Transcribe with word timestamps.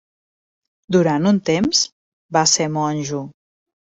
Durant 0.95 1.27
un 1.33 1.41
temps 1.51 1.83
va 2.37 2.45
ser 2.53 2.67
monjo. 2.79 3.23